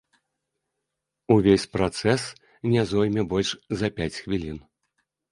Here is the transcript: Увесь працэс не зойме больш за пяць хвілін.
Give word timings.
Увесь 1.33 1.65
працэс 1.75 2.23
не 2.73 2.85
зойме 2.91 3.25
больш 3.33 3.49
за 3.83 3.87
пяць 3.99 4.15
хвілін. 4.23 4.57